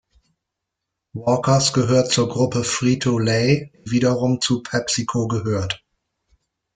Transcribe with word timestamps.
Walkers 1.13 1.73
gehört 1.73 2.11
zur 2.11 2.27
Gruppe 2.27 2.63
Frito-Lay, 2.63 3.71
die 3.85 3.91
wiederum 3.91 4.41
zu 4.41 4.63
Pepsico 4.63 5.27
gehört. 5.27 5.85